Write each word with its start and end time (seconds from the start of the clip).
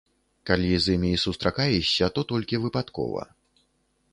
Калі 0.49 0.69
з 0.85 0.95
імі 0.97 1.11
і 1.17 1.19
сустракаешся, 1.25 2.05
то 2.15 2.25
толькі 2.33 2.61
выпадкова. 2.65 3.21